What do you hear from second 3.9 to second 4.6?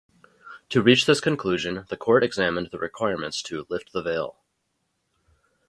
the veil".